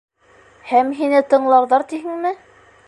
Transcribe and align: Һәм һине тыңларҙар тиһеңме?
Һәм 0.69 0.89
һине 1.01 1.21
тыңларҙар 1.35 1.89
тиһеңме? 1.93 2.35